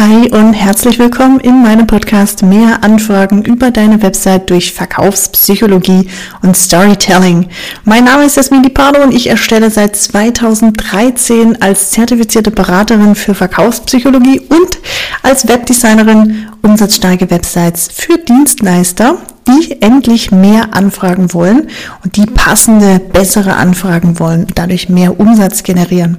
Hi 0.00 0.30
und 0.30 0.54
herzlich 0.54 0.98
willkommen 0.98 1.40
in 1.40 1.62
meinem 1.62 1.86
Podcast 1.86 2.42
Mehr 2.42 2.82
Anfragen 2.82 3.42
über 3.42 3.70
deine 3.70 4.00
Website 4.00 4.48
durch 4.48 4.72
Verkaufspsychologie 4.72 6.08
und 6.40 6.56
Storytelling. 6.56 7.50
Mein 7.84 8.04
Name 8.04 8.24
ist 8.24 8.38
Jasmin 8.38 8.62
Pardo 8.72 9.02
und 9.02 9.12
ich 9.12 9.26
erstelle 9.26 9.70
seit 9.70 9.96
2013 9.96 11.60
als 11.60 11.90
zertifizierte 11.90 12.50
Beraterin 12.50 13.14
für 13.14 13.34
Verkaufspsychologie 13.34 14.40
und 14.40 14.78
als 15.22 15.46
Webdesignerin 15.46 16.48
umsatzstarke 16.62 17.30
Websites 17.30 17.90
für 17.92 18.16
Dienstleister, 18.16 19.18
die 19.46 19.82
endlich 19.82 20.30
mehr 20.30 20.74
Anfragen 20.74 21.34
wollen 21.34 21.68
und 22.02 22.16
die 22.16 22.24
passende, 22.24 23.00
bessere 23.00 23.52
Anfragen 23.56 24.18
wollen 24.18 24.44
und 24.44 24.58
dadurch 24.58 24.88
mehr 24.88 25.20
Umsatz 25.20 25.62
generieren. 25.62 26.16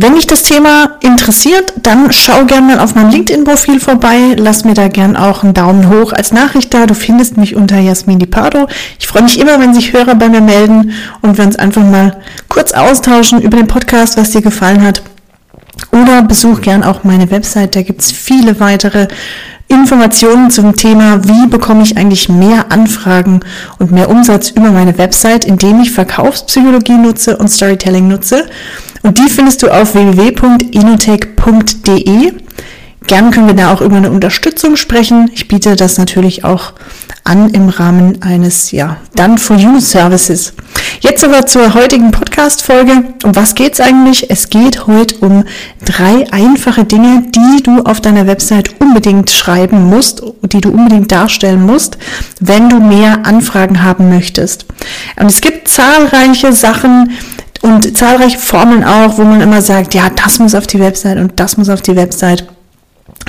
Wenn 0.00 0.14
dich 0.14 0.28
das 0.28 0.44
Thema 0.44 0.96
interessiert, 1.00 1.72
dann 1.82 2.12
schau 2.12 2.44
gerne 2.44 2.68
mal 2.68 2.78
auf 2.78 2.94
meinem 2.94 3.10
LinkedIn-Profil 3.10 3.80
vorbei. 3.80 4.36
Lass 4.36 4.64
mir 4.64 4.74
da 4.74 4.86
gerne 4.86 5.20
auch 5.20 5.42
einen 5.42 5.54
Daumen 5.54 5.88
hoch 5.88 6.12
als 6.12 6.30
Nachricht 6.30 6.72
da. 6.72 6.86
Du 6.86 6.94
findest 6.94 7.36
mich 7.36 7.56
unter 7.56 7.80
Jasmin 7.80 8.20
Pardo. 8.30 8.68
Ich 9.00 9.08
freue 9.08 9.24
mich 9.24 9.40
immer, 9.40 9.58
wenn 9.58 9.74
sich 9.74 9.92
Hörer 9.92 10.14
bei 10.14 10.28
mir 10.28 10.40
melden 10.40 10.92
und 11.20 11.36
wir 11.36 11.44
uns 11.44 11.56
einfach 11.56 11.82
mal 11.82 12.16
kurz 12.48 12.74
austauschen 12.74 13.42
über 13.42 13.56
den 13.56 13.66
Podcast, 13.66 14.16
was 14.16 14.30
dir 14.30 14.40
gefallen 14.40 14.84
hat. 14.84 15.02
Oder 15.90 16.22
besuch 16.22 16.60
gern 16.60 16.84
auch 16.84 17.02
meine 17.02 17.32
Website. 17.32 17.74
Da 17.74 17.82
gibt's 17.82 18.12
viele 18.12 18.60
weitere 18.60 19.08
Informationen 19.68 20.50
zum 20.50 20.74
Thema, 20.76 21.24
wie 21.24 21.46
bekomme 21.46 21.82
ich 21.82 21.98
eigentlich 21.98 22.30
mehr 22.30 22.72
Anfragen 22.72 23.40
und 23.78 23.92
mehr 23.92 24.08
Umsatz 24.08 24.48
über 24.50 24.70
meine 24.70 24.96
Website, 24.96 25.44
indem 25.44 25.80
ich 25.80 25.90
Verkaufspsychologie 25.90 26.96
nutze 26.96 27.36
und 27.36 27.48
Storytelling 27.48 28.08
nutze. 28.08 28.46
Und 29.02 29.18
die 29.18 29.28
findest 29.28 29.62
du 29.62 29.68
auf 29.68 29.94
www.inotech.de. 29.94 32.32
Gern 33.06 33.30
können 33.30 33.46
wir 33.46 33.54
da 33.54 33.72
auch 33.72 33.80
über 33.80 33.96
eine 33.96 34.10
Unterstützung 34.10 34.76
sprechen. 34.76 35.30
Ich 35.34 35.48
biete 35.48 35.76
das 35.76 35.96
natürlich 35.98 36.44
auch 36.44 36.72
an 37.24 37.50
im 37.50 37.68
Rahmen 37.68 38.22
eines, 38.22 38.70
ja, 38.70 38.96
Done 39.16 39.38
for 39.38 39.56
You 39.56 39.80
Services. 39.80 40.52
Jetzt 41.00 41.22
aber 41.22 41.46
zur 41.46 41.74
heutigen 41.74 42.10
Podcast-Folge. 42.10 43.04
Um 43.22 43.36
was 43.36 43.54
geht's 43.54 43.80
eigentlich? 43.80 44.30
Es 44.30 44.50
geht 44.50 44.88
heute 44.88 45.16
um 45.18 45.44
drei 45.84 46.26
einfache 46.32 46.84
Dinge, 46.84 47.22
die 47.32 47.62
du 47.62 47.82
auf 47.82 48.00
deiner 48.00 48.26
Website 48.26 48.80
unbedingt 48.80 49.30
schreiben 49.30 49.84
musst, 49.88 50.22
die 50.42 50.60
du 50.60 50.70
unbedingt 50.70 51.12
darstellen 51.12 51.64
musst, 51.64 51.98
wenn 52.40 52.68
du 52.68 52.80
mehr 52.80 53.24
Anfragen 53.26 53.84
haben 53.84 54.08
möchtest. 54.08 54.66
Und 55.20 55.26
es 55.26 55.40
gibt 55.40 55.68
zahlreiche 55.68 56.52
Sachen, 56.52 57.10
und 57.60 57.96
zahlreiche 57.96 58.38
Formeln 58.38 58.84
auch, 58.84 59.18
wo 59.18 59.24
man 59.24 59.40
immer 59.40 59.62
sagt, 59.62 59.92
ja, 59.94 60.10
das 60.10 60.38
muss 60.38 60.54
auf 60.54 60.68
die 60.68 60.78
Website 60.78 61.18
und 61.18 61.40
das 61.40 61.56
muss 61.56 61.68
auf 61.68 61.82
die 61.82 61.96
Website. 61.96 62.44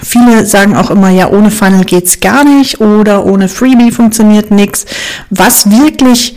Viele 0.03 0.45
sagen 0.45 0.75
auch 0.75 0.91
immer, 0.91 1.09
ja, 1.09 1.29
ohne 1.29 1.49
Funnel 1.49 1.83
geht's 1.83 2.19
gar 2.19 2.43
nicht 2.43 2.79
oder 2.79 3.25
ohne 3.25 3.47
Freebie 3.47 3.91
funktioniert 3.91 4.51
nichts. 4.51 4.85
Was 5.31 5.71
wirklich 5.71 6.35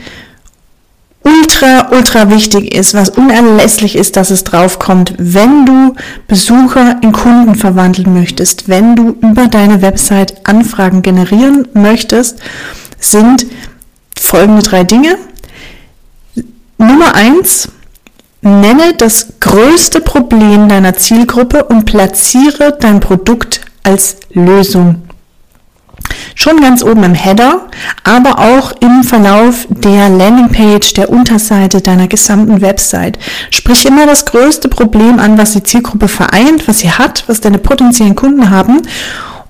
ultra, 1.63 1.97
ultra 1.97 2.31
wichtig 2.31 2.75
ist, 2.75 2.95
was 2.95 3.11
unerlässlich 3.11 3.97
ist, 3.97 4.17
dass 4.17 4.31
es 4.31 4.45
draufkommt, 4.45 5.15
wenn 5.19 5.65
du 5.65 5.95
Besucher 6.27 7.01
in 7.03 7.13
Kunden 7.13 7.55
verwandeln 7.55 8.13
möchtest, 8.15 8.69
wenn 8.69 8.97
du 8.97 9.11
über 9.21 9.47
deine 9.47 9.83
Website 9.83 10.47
Anfragen 10.47 11.03
generieren 11.03 11.69
möchtest, 11.75 12.41
sind 12.99 13.47
folgende 14.19 14.63
drei 14.63 14.85
Dinge. 14.85 15.17
Nummer 16.79 17.15
eins, 17.15 17.69
Nenne 18.45 18.95
das 18.99 19.35
größte 19.39 20.01
Problem 20.01 20.69
deiner 20.69 20.95
Zielgruppe 20.95 21.63
und 21.63 21.85
platziere 21.85 22.77
dein 22.81 22.99
Produkt 22.99 23.61
als 23.85 24.17
Lösung. 24.33 25.02
Schon 26.35 26.61
ganz 26.61 26.83
oben 26.83 27.05
im 27.05 27.15
Header, 27.15 27.69
aber 28.05 28.39
auch 28.39 28.73
im 28.81 29.05
Verlauf 29.05 29.67
der 29.69 30.09
Landingpage, 30.09 30.95
der 30.95 31.11
Unterseite 31.11 31.81
deiner 31.81 32.09
gesamten 32.09 32.61
Website. 32.61 33.19
Sprich 33.51 33.87
immer 33.87 34.07
das 34.07 34.25
größte 34.25 34.69
Problem 34.69 35.19
an, 35.19 35.39
was 35.39 35.53
die 35.53 35.63
Zielgruppe 35.63 36.09
vereint, 36.09 36.67
was 36.67 36.81
sie 36.81 36.91
hat, 36.91 37.25
was 37.27 37.41
deine 37.41 37.59
potenziellen 37.59 38.17
Kunden 38.17 38.51
haben 38.51 38.83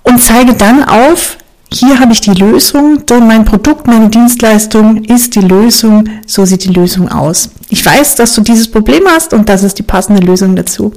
und 0.03 0.21
zeige 0.21 0.54
dann 0.54 0.84
auf, 0.84 1.38
hier 1.72 2.00
habe 2.00 2.12
ich 2.12 2.21
die 2.21 2.34
Lösung, 2.34 3.06
denn 3.06 3.27
mein 3.27 3.47
Produkt, 3.47 3.87
meine 3.87 4.10
Dienstleistung 4.10 5.04
ist 5.04 5.34
die 5.34 5.41
Lösung, 5.41 6.04
so 6.27 6.44
sieht 6.44 6.65
die 6.65 6.72
Lösung 6.72 7.09
aus. 7.09 7.48
Ich 7.71 7.84
weiß, 7.84 8.16
dass 8.16 8.34
du 8.34 8.43
dieses 8.43 8.71
Problem 8.71 9.04
hast 9.09 9.32
und 9.32 9.48
das 9.48 9.62
ist 9.62 9.78
die 9.78 9.82
passende 9.82 10.21
Lösung 10.21 10.54
dazu. 10.54 10.93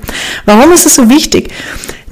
Warum 0.45 0.73
ist 0.73 0.85
es 0.85 0.95
so 0.95 1.09
wichtig? 1.09 1.49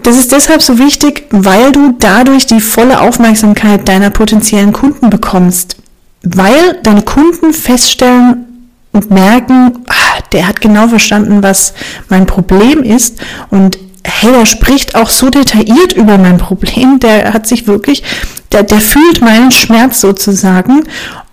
Das 0.03 0.17
ist 0.17 0.31
deshalb 0.31 0.61
so 0.61 0.77
wichtig, 0.77 1.25
weil 1.31 1.71
du 1.71 1.95
dadurch 1.97 2.45
die 2.45 2.59
volle 2.59 2.99
Aufmerksamkeit 2.99 3.87
deiner 3.87 4.09
potenziellen 4.09 4.73
Kunden 4.73 5.09
bekommst. 5.09 5.77
Weil 6.23 6.79
deine 6.83 7.01
Kunden 7.01 7.53
feststellen 7.53 8.45
und 8.91 9.09
merken, 9.09 9.79
ah, 9.87 10.21
der 10.31 10.47
hat 10.47 10.61
genau 10.61 10.87
verstanden, 10.87 11.41
was 11.41 11.73
mein 12.09 12.25
Problem 12.25 12.83
ist 12.83 13.19
und 13.49 13.77
hey, 14.05 14.31
der 14.31 14.45
spricht 14.45 14.95
auch 14.95 15.09
so 15.09 15.29
detailliert 15.29 15.93
über 15.93 16.17
mein 16.17 16.37
Problem, 16.37 16.99
der 16.99 17.33
hat 17.33 17.47
sich 17.47 17.67
wirklich, 17.67 18.03
der, 18.51 18.63
der 18.63 18.81
fühlt 18.81 19.21
meinen 19.21 19.51
Schmerz 19.51 20.01
sozusagen 20.01 20.83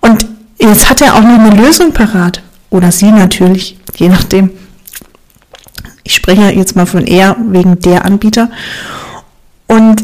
und 0.01 0.27
jetzt 0.59 0.89
hat 0.89 1.03
er 1.03 1.15
auch 1.17 1.23
noch 1.23 1.39
eine 1.39 1.51
Lösung 1.51 1.93
parat. 1.93 2.43
Oder 2.71 2.93
sie 2.93 3.11
natürlich, 3.11 3.79
je 3.97 4.09
nachdem. 4.09 4.51
Ich 6.11 6.17
spreche 6.17 6.51
jetzt 6.51 6.75
mal 6.75 6.87
von 6.87 7.07
er 7.07 7.37
wegen 7.39 7.79
der 7.79 8.05
Anbieter. 8.05 8.51
Und, 9.69 10.03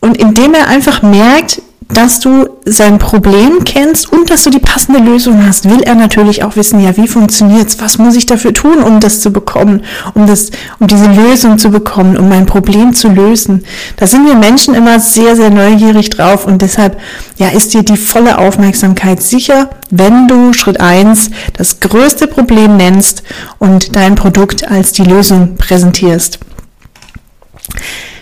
und 0.00 0.18
indem 0.18 0.52
er 0.52 0.68
einfach 0.68 1.00
merkt, 1.00 1.62
dass 1.88 2.20
du 2.20 2.48
sein 2.66 2.98
Problem 2.98 3.64
kennst 3.64 4.12
und 4.12 4.30
dass 4.30 4.44
du 4.44 4.50
die 4.50 4.58
passende 4.58 5.00
Lösung 5.00 5.46
hast, 5.46 5.68
will 5.68 5.82
er 5.82 5.94
natürlich 5.94 6.44
auch 6.44 6.54
wissen, 6.54 6.80
ja, 6.80 6.96
wie 6.96 7.08
funktioniert's? 7.08 7.78
Was 7.80 7.98
muss 7.98 8.14
ich 8.14 8.26
dafür 8.26 8.52
tun, 8.52 8.82
um 8.82 9.00
das 9.00 9.20
zu 9.20 9.32
bekommen, 9.32 9.82
um 10.14 10.26
das, 10.26 10.50
um 10.78 10.86
diese 10.86 11.10
Lösung 11.10 11.58
zu 11.58 11.70
bekommen, 11.70 12.16
um 12.18 12.28
mein 12.28 12.46
Problem 12.46 12.92
zu 12.92 13.08
lösen? 13.08 13.64
Da 13.96 14.06
sind 14.06 14.26
wir 14.26 14.34
Menschen 14.34 14.74
immer 14.74 15.00
sehr, 15.00 15.34
sehr 15.34 15.50
neugierig 15.50 16.10
drauf 16.10 16.46
und 16.46 16.60
deshalb, 16.60 17.00
ja, 17.38 17.48
ist 17.48 17.72
dir 17.72 17.82
die 17.82 17.96
volle 17.96 18.38
Aufmerksamkeit 18.38 19.22
sicher, 19.22 19.70
wenn 19.90 20.28
du 20.28 20.52
Schritt 20.52 20.80
eins 20.80 21.30
das 21.56 21.80
größte 21.80 22.26
Problem 22.26 22.76
nennst 22.76 23.22
und 23.58 23.96
dein 23.96 24.14
Produkt 24.14 24.70
als 24.70 24.92
die 24.92 25.04
Lösung 25.04 25.56
präsentierst. 25.56 26.38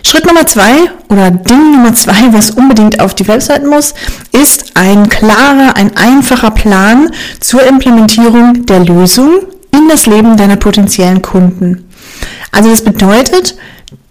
Schritt 0.03 0.25
Nummer 0.25 0.45
zwei 0.45 0.89
oder 1.09 1.31
Ding 1.31 1.71
Nummer 1.71 1.93
zwei, 1.93 2.31
was 2.31 2.51
unbedingt 2.51 2.99
auf 2.99 3.15
die 3.15 3.27
Website 3.27 3.65
muss, 3.65 3.93
ist 4.31 4.71
ein 4.75 5.09
klarer, 5.09 5.75
ein 5.75 5.95
einfacher 5.97 6.51
Plan 6.51 7.11
zur 7.39 7.63
Implementierung 7.63 8.65
der 8.65 8.79
Lösung 8.79 9.39
in 9.71 9.89
das 9.89 10.05
Leben 10.05 10.37
deiner 10.37 10.55
potenziellen 10.55 11.21
Kunden. 11.21 11.87
Also 12.51 12.69
das 12.69 12.83
bedeutet, 12.83 13.57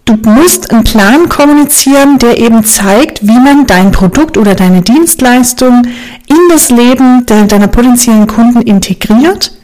du 0.05 0.13
musst 0.29 0.71
einen 0.71 0.83
Plan 0.83 1.29
kommunizieren, 1.29 2.17
der 2.19 2.37
eben 2.37 2.63
zeigt, 2.63 3.25
wie 3.25 3.39
man 3.39 3.65
dein 3.65 3.91
Produkt 3.91 4.37
oder 4.37 4.55
deine 4.55 4.81
Dienstleistung 4.81 5.83
in 6.27 6.37
das 6.49 6.69
Leben 6.69 7.25
deiner 7.25 7.67
potenziellen 7.67 8.27
Kunden 8.27 8.61
integriert 8.61 9.56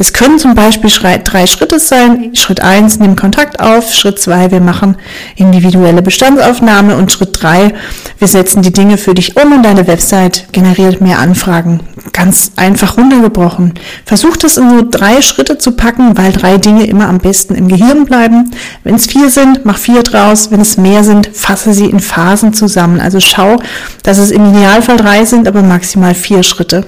das 0.00 0.12
können 0.12 0.38
zum 0.38 0.54
Beispiel 0.54 0.90
drei 1.24 1.46
Schritte 1.46 1.78
sein. 1.78 2.30
Schritt 2.34 2.60
eins, 2.60 2.98
nimm 2.98 3.16
Kontakt 3.16 3.60
auf. 3.60 3.92
Schritt 3.92 4.18
zwei, 4.18 4.50
wir 4.50 4.60
machen 4.60 4.96
individuelle 5.36 6.00
Bestandsaufnahme. 6.00 6.96
Und 6.96 7.12
Schritt 7.12 7.42
drei, 7.42 7.74
wir 8.18 8.28
setzen 8.28 8.62
die 8.62 8.72
Dinge 8.72 8.96
für 8.96 9.14
dich 9.14 9.36
um 9.36 9.52
und 9.52 9.62
deine 9.62 9.86
Website 9.86 10.52
generiert 10.52 11.00
mehr 11.00 11.18
Anfragen. 11.18 11.80
Ganz 12.12 12.52
einfach 12.56 12.96
runtergebrochen. 12.96 13.74
Versuch 14.06 14.36
das 14.38 14.56
in 14.56 14.70
so 14.70 14.86
drei 14.90 15.20
Schritte 15.20 15.58
zu 15.58 15.72
packen, 15.72 16.16
weil 16.16 16.32
drei 16.32 16.56
Dinge 16.56 16.86
immer 16.86 17.08
am 17.08 17.18
besten 17.18 17.54
im 17.54 17.68
Gehirn 17.68 18.06
bleiben. 18.06 18.52
Wenn 18.84 18.94
es 18.94 19.06
vier 19.06 19.28
sind, 19.28 19.66
mach 19.66 19.76
vier 19.76 20.02
draus. 20.02 20.50
Wenn 20.50 20.60
es 20.60 20.78
mehr 20.78 21.04
sind, 21.04 21.28
fasse 21.32 21.74
sie 21.74 21.86
in 21.86 22.00
Phasen 22.00 22.54
zusammen. 22.54 23.00
Also 23.00 23.20
schau, 23.20 23.58
dass 24.02 24.18
es 24.18 24.30
im 24.30 24.50
Idealfall 24.50 24.96
drei 24.96 25.24
sind, 25.24 25.46
aber 25.46 25.62
maximal 25.62 26.14
vier 26.14 26.42
Schritte. 26.42 26.86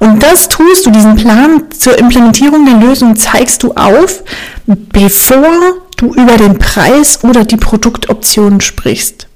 Und 0.00 0.22
das 0.22 0.48
tust 0.48 0.86
du, 0.86 0.90
diesen 0.90 1.16
Plan 1.16 1.64
zur 1.70 1.98
Implementierung 1.98 2.64
der 2.64 2.76
Lösung 2.88 3.16
zeigst 3.16 3.62
du 3.62 3.72
auf, 3.72 4.22
bevor 4.66 5.48
du 5.96 6.14
über 6.14 6.36
den 6.36 6.58
Preis 6.58 7.22
oder 7.22 7.44
die 7.44 7.56
Produktoptionen 7.56 8.60
sprichst. 8.60 9.28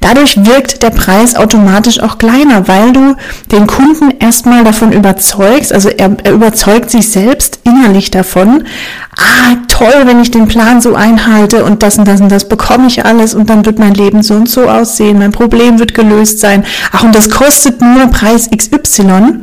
Dadurch 0.00 0.44
wirkt 0.44 0.82
der 0.82 0.90
Preis 0.90 1.34
automatisch 1.34 2.00
auch 2.00 2.18
kleiner, 2.18 2.68
weil 2.68 2.92
du 2.92 3.16
den 3.50 3.66
Kunden 3.66 4.12
erstmal 4.18 4.64
davon 4.64 4.92
überzeugst, 4.92 5.72
also 5.72 5.88
er, 5.88 6.16
er, 6.22 6.32
überzeugt 6.32 6.90
sich 6.90 7.10
selbst 7.10 7.60
innerlich 7.64 8.10
davon, 8.10 8.64
ah, 9.16 9.56
toll, 9.68 10.02
wenn 10.04 10.20
ich 10.20 10.30
den 10.30 10.46
Plan 10.46 10.80
so 10.80 10.94
einhalte 10.94 11.64
und 11.64 11.82
das 11.82 11.98
und 11.98 12.06
das 12.06 12.20
und 12.20 12.30
das 12.30 12.48
bekomme 12.48 12.86
ich 12.86 13.04
alles 13.04 13.34
und 13.34 13.48
dann 13.48 13.64
wird 13.64 13.78
mein 13.78 13.94
Leben 13.94 14.22
so 14.22 14.34
und 14.34 14.48
so 14.48 14.68
aussehen, 14.68 15.18
mein 15.18 15.32
Problem 15.32 15.78
wird 15.78 15.94
gelöst 15.94 16.40
sein, 16.40 16.64
ach 16.92 17.02
und 17.02 17.14
das 17.14 17.30
kostet 17.30 17.80
nur 17.80 18.06
Preis 18.08 18.50
XY 18.50 19.42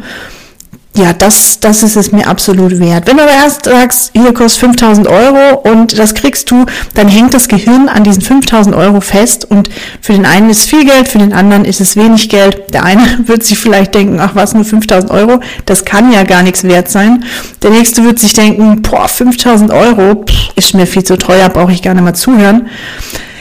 ja, 0.93 1.13
das, 1.13 1.61
das 1.61 1.83
ist 1.83 1.95
es 1.95 2.11
mir 2.11 2.27
absolut 2.27 2.77
wert. 2.79 3.07
Wenn 3.07 3.15
du 3.15 3.23
aber 3.23 3.31
erst 3.31 3.63
sagst, 3.63 4.11
hier 4.13 4.33
kostet 4.33 4.59
5000 4.59 5.07
Euro 5.07 5.59
und 5.63 5.97
das 5.97 6.13
kriegst 6.13 6.51
du, 6.51 6.65
dann 6.95 7.07
hängt 7.07 7.33
das 7.33 7.47
Gehirn 7.47 7.87
an 7.87 8.03
diesen 8.03 8.21
5000 8.21 8.75
Euro 8.75 8.99
fest 8.99 9.49
und 9.49 9.69
für 10.01 10.11
den 10.11 10.25
einen 10.25 10.49
ist 10.49 10.69
viel 10.69 10.83
Geld, 10.83 11.07
für 11.07 11.19
den 11.19 11.31
anderen 11.31 11.63
ist 11.63 11.79
es 11.79 11.95
wenig 11.95 12.27
Geld. 12.27 12.73
Der 12.73 12.83
eine 12.83 13.01
wird 13.25 13.43
sich 13.43 13.57
vielleicht 13.57 13.95
denken, 13.95 14.19
ach 14.19 14.31
was, 14.35 14.53
nur 14.53 14.65
5000 14.65 15.11
Euro, 15.11 15.39
das 15.65 15.85
kann 15.85 16.11
ja 16.11 16.23
gar 16.23 16.43
nichts 16.43 16.65
wert 16.65 16.89
sein. 16.89 17.23
Der 17.63 17.71
nächste 17.71 18.03
wird 18.03 18.19
sich 18.19 18.33
denken, 18.33 18.81
boah, 18.81 19.07
5000 19.07 19.71
Euro 19.71 20.25
pff, 20.25 20.49
ist 20.57 20.73
mir 20.73 20.87
viel 20.87 21.05
zu 21.05 21.17
teuer, 21.17 21.47
brauche 21.47 21.71
ich 21.71 21.81
gar 21.81 21.93
nicht 21.93 22.03
mal 22.03 22.15
zuhören. 22.15 22.67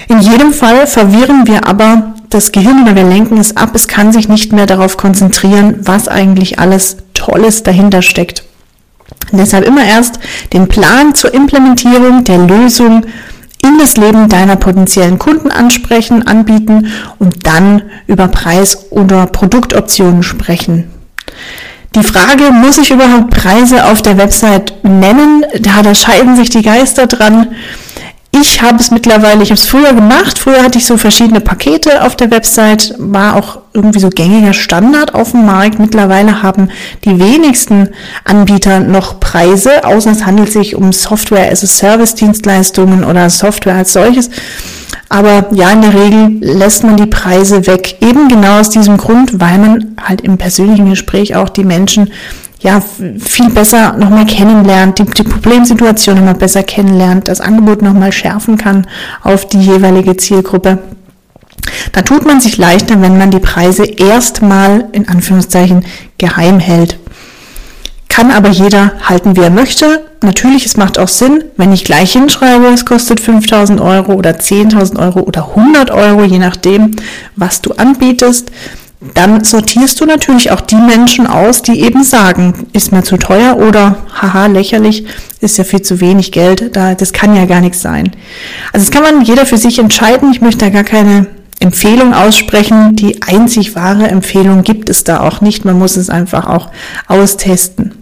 In 0.07 0.21
jedem 0.21 0.53
Fall 0.53 0.87
verwirren 0.87 1.49
wir 1.49 1.67
aber 1.67 2.15
das 2.31 2.53
Gehirn 2.53 2.85
oder 2.85 2.95
wir 2.95 3.05
lenken 3.05 3.39
es 3.39 3.57
ab. 3.57 3.71
Es 3.75 3.89
kann 3.89 4.13
sich 4.13 4.29
nicht 4.29 4.53
mehr 4.53 4.67
darauf 4.67 4.97
konzentrieren, 4.97 5.81
was 5.81 6.07
eigentlich 6.07 6.61
alles 6.61 6.99
Tolles 7.21 7.63
dahinter 7.63 8.01
steckt. 8.01 8.45
Und 9.31 9.39
deshalb 9.39 9.67
immer 9.67 9.85
erst 9.85 10.19
den 10.55 10.69
Plan 10.69 11.15
zur 11.15 11.35
Implementierung 11.35 12.25
der 12.25 12.39
Lösung 12.39 13.05
in 13.63 13.79
das 13.79 13.99
Leben 13.99 14.31
deiner 14.31 14.57
potenziellen 14.57 15.19
Kunden 15.19 15.51
ansprechen, 15.51 16.27
anbieten 16.27 16.91
und 17.19 17.47
dann 17.47 17.83
über 18.07 18.29
Preis- 18.29 18.91
oder 18.91 19.27
Produktoptionen 19.27 20.23
sprechen. 20.23 20.91
Die 21.95 22.05
Frage, 22.05 22.53
muss 22.53 22.79
ich 22.79 22.91
überhaupt 22.91 23.31
Preise 23.31 23.85
auf 23.85 24.01
der 24.01 24.17
Website 24.17 24.73
nennen? 24.83 25.45
Da, 25.61 25.83
da 25.83 25.95
scheiden 25.95 26.37
sich 26.37 26.49
die 26.49 26.63
Geister 26.63 27.07
dran. 27.07 27.49
Ich 28.41 28.63
habe 28.63 28.79
es 28.79 28.91
mittlerweile, 28.91 29.43
ich 29.43 29.51
habe 29.51 29.61
es 29.61 29.67
früher 29.67 29.93
gemacht. 29.93 30.39
Früher 30.39 30.63
hatte 30.63 30.79
ich 30.79 30.87
so 30.87 30.97
verschiedene 30.97 31.41
Pakete 31.41 32.03
auf 32.03 32.17
der 32.17 32.31
Website, 32.31 32.95
war 32.97 33.37
auch 33.37 33.59
irgendwie 33.75 34.01
so 34.01 34.09
gängiger 34.09 34.55
Standard 34.55 35.15
auf 35.15 35.33
dem 35.33 35.45
Markt. 35.45 35.79
Mittlerweile 35.79 36.43
haben 36.43 36.71
die 37.05 37.19
wenigsten 37.19 37.91
Anbieter 38.25 38.81
noch 38.81 39.21
Preise, 39.21 39.85
außer 39.85 40.13
es 40.13 40.25
handelt 40.25 40.51
sich 40.51 40.75
um 40.75 40.91
Software 40.95 41.53
as 41.53 41.63
a 41.65 41.67
Service 41.67 42.15
Dienstleistungen 42.15 43.05
oder 43.05 43.29
Software 43.29 43.75
als 43.75 43.93
solches. 43.93 44.31
Aber 45.11 45.49
ja, 45.53 45.73
in 45.73 45.83
der 45.83 45.93
Regel 45.93 46.39
lässt 46.41 46.83
man 46.83 46.97
die 46.97 47.07
Preise 47.07 47.67
weg. 47.67 47.97
Eben 48.01 48.29
genau 48.29 48.59
aus 48.61 48.71
diesem 48.71 48.97
Grund, 48.97 49.39
weil 49.39 49.59
man 49.59 49.97
halt 50.03 50.23
im 50.23 50.39
persönlichen 50.39 50.89
Gespräch 50.89 51.37
auch 51.37 51.51
die 51.51 51.65
Menschen 51.65 52.11
ja, 52.61 52.81
viel 52.81 53.51
besser 53.51 53.95
nochmal 53.95 54.27
kennenlernt, 54.27 54.99
die, 54.99 55.05
die 55.05 55.23
Problemsituation 55.23 56.17
nochmal 56.17 56.35
besser 56.35 56.63
kennenlernt, 56.63 57.29
das 57.29 57.41
Angebot 57.41 57.83
nochmal 57.83 58.13
schärfen 58.13 58.59
kann 58.59 58.87
auf 59.23 59.49
die 59.49 59.61
jeweilige 59.61 60.17
Zielgruppe. 60.17 60.79
Da 61.93 62.03
tut 62.03 62.27
man 62.27 62.41
sich 62.41 62.59
leichter, 62.59 63.01
wenn 63.01 63.19
man 63.19 63.31
die 63.31 63.39
Preise 63.39 63.85
erstmal 63.85 64.89
in 64.93 65.09
Anführungszeichen 65.09 65.85
geheim 66.19 66.59
hält. 66.59 66.99
Kann 68.09 68.31
aber 68.31 68.49
jeder 68.49 68.93
halten, 69.05 69.37
wie 69.37 69.43
er 69.43 69.51
möchte. 69.51 70.05
Natürlich, 70.23 70.67
es 70.67 70.77
macht 70.77 70.99
auch 70.99 71.09
Sinn, 71.09 71.45
wenn 71.57 71.73
ich 71.73 71.85
gleich 71.85 72.13
hinschreibe, 72.13 72.67
es 72.67 72.85
kostet 72.85 73.21
5000 73.21 73.81
Euro 73.81 74.13
oder 74.13 74.33
10.000 74.33 74.99
Euro 74.99 75.21
oder 75.21 75.49
100 75.51 75.91
Euro, 75.91 76.25
je 76.25 76.39
nachdem, 76.39 76.97
was 77.37 77.63
du 77.63 77.73
anbietest, 77.73 78.51
dann 79.15 79.45
sortierst 79.45 79.99
du 80.01 80.05
natürlich 80.05 80.51
auch 80.51 80.61
die 80.61 80.77
Menschen 80.77 81.27
aus, 81.27 81.63
die 81.63 81.81
eben 81.81 82.05
sagen, 82.05 82.67
ist 82.75 82.93
mir 82.93 83.03
zu 83.03 83.17
teuer 83.17 83.57
oder 83.57 83.97
haha, 84.15 84.47
lächerlich, 84.47 85.07
ist 85.41 85.57
ja 85.57 85.65
viel 85.65 85.81
zu 85.81 86.01
wenig 86.01 86.33
Geld, 86.33 86.77
da, 86.77 86.95
das 86.95 87.15
kann 87.15 87.35
ja 87.35 87.47
gar 87.47 87.63
nichts 87.63 87.81
sein. 87.81 88.13
Also 88.73 88.85
das 88.85 88.91
kann 88.91 89.03
man 89.03 89.25
jeder 89.25 89.47
für 89.47 89.57
sich 89.57 89.79
entscheiden. 89.79 90.31
Ich 90.33 90.43
möchte 90.43 90.67
da 90.67 90.69
gar 90.69 90.85
keine 90.85 91.27
Empfehlung 91.61 92.13
aussprechen. 92.13 92.95
Die 92.95 93.23
einzig 93.23 93.75
wahre 93.75 94.09
Empfehlung 94.09 94.63
gibt 94.65 94.91
es 94.91 95.03
da 95.03 95.21
auch 95.21 95.41
nicht. 95.41 95.65
Man 95.65 95.79
muss 95.79 95.97
es 95.97 96.11
einfach 96.11 96.47
auch 96.47 96.69
austesten. 97.07 97.95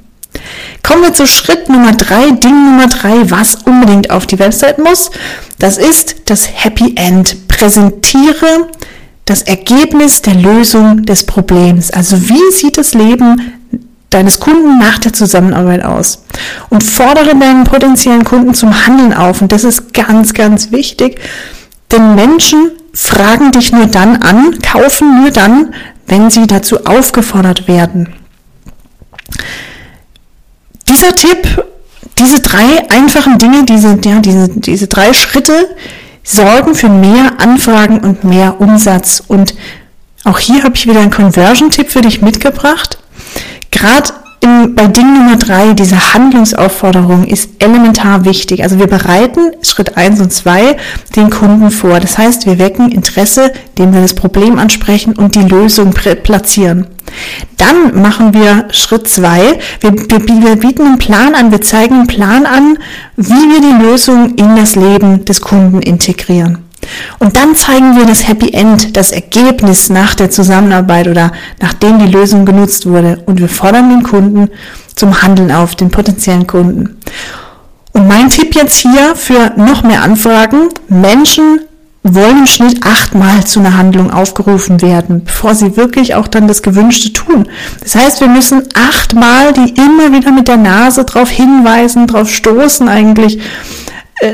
Kommen 0.83 1.03
wir 1.03 1.13
zu 1.13 1.27
Schritt 1.27 1.69
Nummer 1.69 1.93
drei, 1.93 2.31
Ding 2.31 2.65
Nummer 2.65 2.89
drei, 2.89 3.31
was 3.31 3.57
unbedingt 3.67 4.11
auf 4.11 4.27
die 4.27 4.39
Website 4.39 4.79
muss. 4.79 5.11
Das 5.59 5.79
ist 5.79 6.17
das 6.27 6.49
Happy 6.65 6.95
End. 6.97 7.49
Präsentiere 7.49 8.69
das 9.29 9.43
Ergebnis 9.43 10.23
der 10.23 10.35
Lösung 10.35 11.05
des 11.05 11.27
Problems. 11.27 11.91
Also 11.91 12.31
wie 12.31 12.51
sieht 12.51 12.79
das 12.79 12.95
Leben 12.95 13.53
deines 14.09 14.41
Kunden 14.41 14.79
nach 14.79 14.99
der 14.99 15.13
Zusammenarbeit 15.13 15.85
aus? 15.85 16.25
Und 16.71 16.83
fordere 16.83 17.37
deinen 17.37 17.65
potenziellen 17.65 18.25
Kunden 18.25 18.55
zum 18.55 18.87
Handeln 18.87 19.13
auf. 19.13 19.43
Und 19.43 19.53
das 19.53 19.65
ist 19.65 19.93
ganz, 19.93 20.33
ganz 20.33 20.73
wichtig, 20.73 21.21
denn 21.93 22.15
Menschen 22.15 22.71
fragen 22.95 23.53
dich 23.53 23.71
nur 23.71 23.87
dann 23.87 24.17
an, 24.17 24.59
kaufen 24.61 25.21
nur 25.21 25.31
dann, 25.31 25.75
wenn 26.07 26.31
sie 26.31 26.47
dazu 26.47 26.87
aufgefordert 26.87 27.69
werden. 27.69 28.15
Dieser 30.89 31.15
Tipp, 31.15 31.67
diese 32.19 32.41
drei 32.41 32.89
einfachen 32.89 33.37
Dinge, 33.37 33.65
diese, 33.65 33.99
ja, 34.03 34.21
diese, 34.21 34.49
diese 34.49 34.87
drei 34.87 35.13
Schritte, 35.13 35.69
sorgen 36.29 36.75
für 36.75 36.89
mehr 36.89 37.33
Anfragen 37.39 38.01
und 38.01 38.25
mehr 38.25 38.61
Umsatz. 38.61 39.23
Und 39.27 39.55
auch 40.25 40.39
hier 40.39 40.63
habe 40.63 40.75
ich 40.75 40.87
wieder 40.87 41.01
einen 41.01 41.11
Conversion-Tipp 41.11 41.91
für 41.91 42.03
dich 42.03 42.21
mitgebracht. 42.21 42.99
Gerade 43.71 44.13
in, 44.41 44.75
bei 44.75 44.87
Ding 44.87 45.15
Nummer 45.15 45.37
drei, 45.37 45.73
diese 45.73 46.15
Handlungsaufforderung 46.15 47.25
ist 47.25 47.51
elementar 47.59 48.25
wichtig. 48.25 48.63
Also 48.63 48.79
wir 48.79 48.87
bereiten 48.87 49.53
Schritt 49.63 49.97
eins 49.97 50.21
und 50.21 50.33
zwei 50.33 50.77
den 51.17 51.31
Kunden 51.31 51.71
vor. 51.71 52.01
Das 52.01 52.19
heißt, 52.19 52.47
wir 52.47 52.59
wecken 52.59 52.91
Interesse, 52.91 53.53
indem 53.77 53.95
wir 53.95 54.03
das 54.03 54.15
Problem 54.15 54.59
ansprechen 54.59 55.15
und 55.15 55.35
die 55.35 55.43
Lösung 55.43 55.93
platzieren. 55.93 56.87
Dann 57.57 58.01
machen 58.01 58.35
wir 58.35 58.69
Schritt 58.71 59.09
zwei. 59.09 59.59
Wir, 59.81 59.93
wir, 59.93 60.43
wir 60.43 60.57
bieten 60.57 60.83
einen 60.83 60.99
Plan 60.99 61.35
an, 61.35 61.51
wir 61.51 61.63
zeigen 61.63 61.95
einen 61.95 62.07
Plan 62.07 62.47
an, 62.47 62.79
wie 63.17 63.33
wir 63.33 63.61
die 63.61 63.85
Lösung 63.85 64.35
in 64.37 64.57
das 64.57 64.77
Leben 64.77 65.25
des 65.25 65.41
Kunden 65.41 65.81
integrieren. 65.81 66.68
Und 67.19 67.37
dann 67.37 67.55
zeigen 67.55 67.97
wir 67.97 68.07
das 68.07 68.27
Happy 68.29 68.53
End, 68.53 68.97
das 68.97 69.13
Ergebnis 69.13 69.91
nach 69.91 70.15
der 70.15 70.31
Zusammenarbeit 70.31 71.09
oder 71.09 71.33
nachdem 71.61 71.99
die 71.99 72.11
Lösung 72.11 72.45
genutzt 72.45 72.87
wurde. 72.87 73.23
Und 73.27 73.41
wir 73.41 73.49
fordern 73.49 73.91
den 73.91 74.03
Kunden 74.03 74.49
zum 74.95 75.23
Handeln 75.23 75.53
auf, 75.53 75.75
den 75.75 75.91
potenziellen 75.91 76.47
Kunden. 76.47 76.99
Und 77.93 78.09
mein 78.09 78.31
Tipp 78.31 78.55
jetzt 78.55 78.77
hier 78.77 79.17
für 79.17 79.53
noch 79.57 79.83
mehr 79.83 80.03
Anfragen, 80.03 80.69
Menschen 80.89 81.61
wollen 82.03 82.39
im 82.39 82.47
Schnitt 82.47 82.85
achtmal 82.87 83.45
zu 83.45 83.61
einer 83.61 83.77
Handlung 83.77 84.11
aufgerufen 84.11 84.81
werden, 84.81 85.25
bevor 85.25 85.55
sie 85.55 85.77
wirklich 85.77 86.15
auch 86.15 86.29
dann 86.29 86.49
das 86.49 86.63
Gewünschte 86.63 87.13
tun. 87.13 87.49
Das 87.83 87.95
heißt, 87.95 88.21
wir 88.21 88.29
müssen 88.29 88.63
achtmal 88.75 89.53
die 89.53 89.75
immer 89.75 90.13
wieder 90.13 90.31
mit 90.31 90.49
der 90.49 90.57
Nase 90.57 91.05
darauf 91.05 91.31
hinweisen, 91.31 92.07
darauf 92.07 92.31
stoßen 92.31 92.89
eigentlich, 92.89 93.41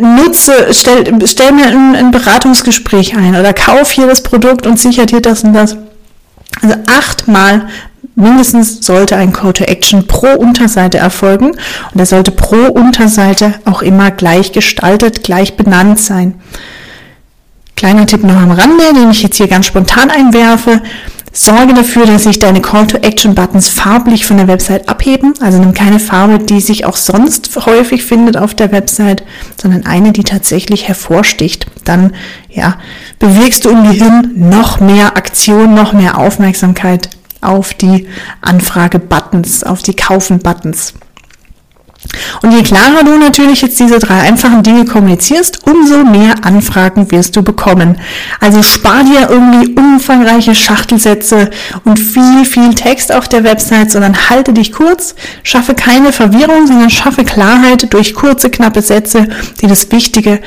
nutze, 0.00 0.72
stell, 0.72 1.04
stell 1.26 1.52
mir 1.52 1.66
ein, 1.66 1.94
ein 1.94 2.10
Beratungsgespräch 2.10 3.16
ein 3.16 3.36
oder 3.36 3.52
kauf 3.52 3.90
hier 3.90 4.06
das 4.06 4.22
Produkt 4.22 4.66
und 4.66 4.78
sichert 4.78 5.10
dir 5.10 5.20
das 5.20 5.44
und 5.44 5.52
das. 5.52 5.76
Also 6.62 6.76
achtmal 6.86 7.68
mindestens 8.14 8.84
sollte 8.84 9.16
ein 9.16 9.32
Call 9.32 9.52
to 9.52 9.64
Action 9.64 10.06
pro 10.06 10.28
Unterseite 10.34 10.98
erfolgen 10.98 11.50
und 11.92 12.00
er 12.00 12.06
sollte 12.06 12.30
pro 12.30 12.66
Unterseite 12.66 13.54
auch 13.64 13.82
immer 13.82 14.10
gleich 14.10 14.52
gestaltet, 14.52 15.24
gleich 15.24 15.56
benannt 15.56 15.98
sein. 15.98 16.34
Kleiner 17.76 18.06
Tipp 18.06 18.22
noch 18.22 18.36
am 18.36 18.52
Rande, 18.52 18.84
den 18.94 19.10
ich 19.10 19.22
jetzt 19.22 19.36
hier 19.36 19.48
ganz 19.48 19.66
spontan 19.66 20.10
einwerfe. 20.10 20.80
Sorge 21.36 21.74
dafür, 21.74 22.06
dass 22.06 22.22
sich 22.22 22.38
deine 22.38 22.62
Call-to-Action-Buttons 22.62 23.68
farblich 23.68 24.24
von 24.24 24.36
der 24.36 24.46
Website 24.46 24.88
abheben. 24.88 25.34
Also 25.40 25.58
nimm 25.58 25.74
keine 25.74 25.98
Farbe, 25.98 26.38
die 26.38 26.60
sich 26.60 26.84
auch 26.84 26.96
sonst 26.96 27.50
häufig 27.66 28.04
findet 28.04 28.36
auf 28.36 28.54
der 28.54 28.70
Website, 28.70 29.24
sondern 29.60 29.84
eine, 29.84 30.12
die 30.12 30.22
tatsächlich 30.22 30.86
hervorsticht. 30.86 31.66
Dann, 31.84 32.14
ja, 32.48 32.78
bewegst 33.18 33.64
du 33.64 33.70
im 33.70 33.82
Gehirn 33.82 34.32
noch 34.36 34.78
mehr 34.78 35.16
Aktion, 35.16 35.74
noch 35.74 35.92
mehr 35.92 36.18
Aufmerksamkeit 36.18 37.10
auf 37.40 37.74
die 37.74 38.06
Anfrage-Buttons, 38.40 39.64
auf 39.64 39.82
die 39.82 39.96
Kaufen-Buttons. 39.96 40.94
Und 42.42 42.52
je 42.52 42.62
klarer 42.62 43.04
du 43.04 43.16
natürlich 43.18 43.62
jetzt 43.62 43.80
diese 43.80 43.98
drei 43.98 44.20
einfachen 44.20 44.62
Dinge 44.62 44.84
kommunizierst, 44.84 45.66
umso 45.66 46.04
mehr 46.04 46.34
Anfragen 46.44 47.10
wirst 47.10 47.36
du 47.36 47.42
bekommen. 47.42 47.98
Also 48.40 48.62
spar 48.62 49.04
dir 49.04 49.28
irgendwie 49.30 49.74
umfangreiche 49.74 50.54
Schachtelsätze 50.54 51.50
und 51.84 51.98
viel, 51.98 52.44
viel 52.44 52.74
Text 52.74 53.12
auf 53.12 53.28
der 53.28 53.44
Website, 53.44 53.90
sondern 53.90 54.30
halte 54.30 54.52
dich 54.52 54.72
kurz, 54.72 55.14
schaffe 55.42 55.74
keine 55.74 56.12
Verwirrung, 56.12 56.66
sondern 56.66 56.90
schaffe 56.90 57.24
Klarheit 57.24 57.92
durch 57.92 58.14
kurze, 58.14 58.50
knappe 58.50 58.82
Sätze, 58.82 59.28
die 59.60 59.66
das 59.66 59.90
Wichtige 59.90 60.40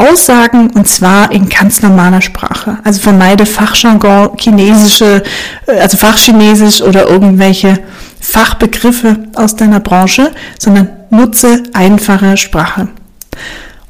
aussagen 0.00 0.70
und 0.70 0.88
zwar 0.88 1.30
in 1.30 1.48
ganz 1.48 1.82
normaler 1.82 2.22
Sprache. 2.22 2.78
Also 2.84 3.00
vermeide 3.00 3.44
Fachjargon, 3.44 4.30
chinesische, 4.38 5.22
äh, 5.66 5.80
also 5.80 5.96
Fachchinesisch 5.96 6.80
oder 6.80 7.08
irgendwelche 7.08 7.78
Fachbegriffe 8.20 9.24
aus 9.34 9.56
deiner 9.56 9.80
Branche, 9.80 10.32
sondern 10.58 10.88
nutze 11.10 11.62
einfache 11.72 12.36
Sprache. 12.36 12.88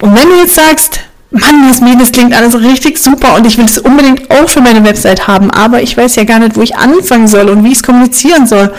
Und 0.01 0.17
wenn 0.17 0.29
du 0.29 0.37
jetzt 0.37 0.55
sagst, 0.55 1.01
Mann, 1.31 1.69
Jasmin, 1.69 1.99
das 1.99 2.11
klingt 2.11 2.35
alles 2.35 2.61
richtig 2.61 2.99
super 2.99 3.37
und 3.37 3.47
ich 3.47 3.57
will 3.57 3.65
es 3.65 3.79
unbedingt 3.79 4.31
auch 4.31 4.49
für 4.49 4.61
meine 4.61 4.85
Website 4.85 5.29
haben, 5.29 5.51
aber 5.51 5.81
ich 5.81 5.97
weiß 5.97 6.17
ja 6.17 6.25
gar 6.25 6.41
nicht, 6.41 6.57
wo 6.57 6.63
ich 6.63 6.77
anfangen 6.77 7.29
soll 7.29 7.49
und 7.49 7.63
wie 7.63 7.69
ich 7.69 7.79
es 7.79 7.83
kommunizieren 7.85 8.49
soll, 8.49 8.73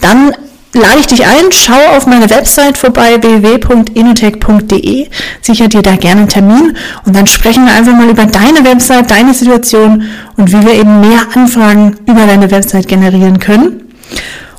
dann 0.00 0.32
lade 0.72 1.00
ich 1.00 1.06
dich 1.06 1.26
ein, 1.26 1.50
schau 1.50 1.78
auf 1.96 2.06
meine 2.06 2.30
Website 2.30 2.78
vorbei, 2.78 3.18
www.inotech.de, 3.20 5.08
sicher 5.42 5.68
dir 5.68 5.82
da 5.82 5.96
gerne 5.96 6.22
einen 6.22 6.28
Termin 6.30 6.76
und 7.04 7.14
dann 7.14 7.26
sprechen 7.26 7.66
wir 7.66 7.74
einfach 7.74 7.92
mal 7.92 8.08
über 8.08 8.24
deine 8.24 8.64
Website, 8.64 9.10
deine 9.10 9.34
Situation 9.34 10.04
und 10.36 10.50
wie 10.50 10.66
wir 10.66 10.74
eben 10.74 11.00
mehr 11.00 11.20
Anfragen 11.34 11.96
über 12.06 12.26
deine 12.26 12.50
Website 12.50 12.88
generieren 12.88 13.38
können. 13.38 13.82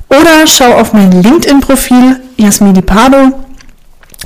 Oder 0.09 0.47
schau 0.47 0.73
auf 0.73 0.93
mein 0.93 1.11
LinkedIn-Profil, 1.11 2.19
Jasmini 2.37 2.81
Pardo. 2.81 3.39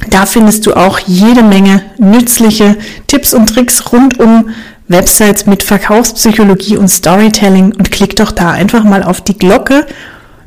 Da 0.10 0.26
findest 0.26 0.66
du 0.66 0.74
auch 0.74 1.00
jede 1.00 1.44
Menge 1.44 1.84
nützliche 1.98 2.78
Tipps 3.08 3.34
und 3.34 3.48
Tricks 3.48 3.92
rund 3.92 4.20
um 4.20 4.50
Websites 4.88 5.46
mit 5.46 5.64
Verkaufspsychologie 5.64 6.78
und 6.78 6.88
Storytelling 6.88 7.74
und 7.74 7.92
klick 7.92 8.16
doch 8.16 8.32
da 8.32 8.52
einfach 8.52 8.84
mal 8.84 9.04
auf 9.04 9.22
die 9.22 9.38
Glocke, 9.38 9.86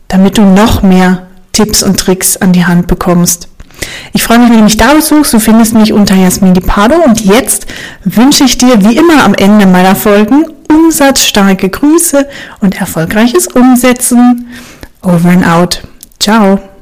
damit 0.09 0.39
du 0.39 0.43
noch 0.43 0.83
mehr 0.83 1.27
Tipps 1.53 1.83
und 1.83 1.99
Tricks 1.99 2.37
an 2.37 2.53
die 2.53 2.67
Hand 2.67 2.87
bekommst. 2.87 3.49
Ich 4.13 4.23
freue 4.23 4.39
mich, 4.39 4.51
wenn 4.51 4.59
du 4.59 4.65
mich 4.65 4.77
da 4.77 4.95
besuchst. 4.95 5.33
Du 5.35 5.39
findest 5.39 5.75
mich 5.75 5.93
unter 5.93 6.15
Jasmin 6.15 6.55
Pardo 6.55 6.97
und 7.05 7.25
jetzt 7.25 7.67
wünsche 8.05 8.45
ich 8.45 8.59
dir 8.59 8.83
wie 8.85 8.97
immer 8.97 9.25
am 9.25 9.35
Ende 9.35 9.67
meiner 9.67 9.95
Folgen 9.95 10.47
umsatzstarke 10.69 11.69
Grüße 11.69 12.27
und 12.61 12.81
erfolgreiches 12.81 13.49
Umsetzen. 13.49 14.49
Over 15.07 15.29
and 15.29 15.45
out. 15.45 15.83
Ciao. 16.19 16.76